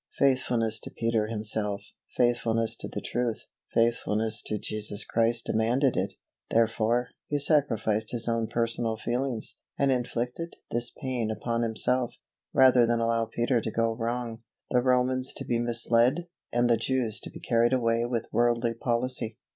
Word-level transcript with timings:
Faithfulness 0.17 0.79
to 0.79 0.89
Peter 0.89 1.27
himself, 1.27 1.83
faithfulness 2.17 2.75
to 2.75 2.87
the 2.87 3.01
truth, 3.01 3.45
faithfulness 3.71 4.41
to 4.41 4.57
Jesus 4.57 5.05
Christ 5.05 5.45
demanded 5.45 5.95
it; 5.95 6.15
therefore, 6.49 7.09
he 7.27 7.37
sacrificed 7.37 8.09
his 8.09 8.27
own 8.27 8.47
personal 8.47 8.97
feelings, 8.97 9.57
and 9.77 9.91
inflicted 9.91 10.55
this 10.71 10.89
pain 10.89 11.29
upon 11.29 11.61
himself, 11.61 12.15
rather 12.51 12.83
than 12.87 12.99
allow 12.99 13.25
Peter 13.25 13.61
to 13.61 13.69
go 13.69 13.93
wrong, 13.93 14.41
the 14.71 14.81
Romans 14.81 15.33
to 15.35 15.45
be 15.45 15.59
misled, 15.59 16.25
and 16.51 16.67
the 16.67 16.77
Jews 16.77 17.19
to 17.19 17.29
be 17.29 17.39
carried 17.39 17.71
away 17.71 18.03
with 18.03 18.25
worldly 18.33 18.73
policy. 18.73 19.37